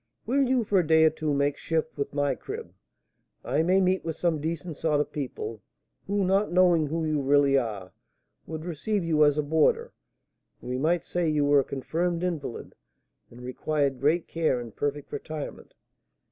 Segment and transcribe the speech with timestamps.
[0.25, 2.73] Will you, for a day or two, make shift with my crib?
[3.45, 5.61] I may meet with some decent sort of people,
[6.07, 7.93] who, not knowing who you really are,
[8.47, 9.93] would receive you as a boarder;
[10.59, 12.73] and we might say you were a confirmed invalid,
[13.29, 15.75] and required great care and perfect retirement.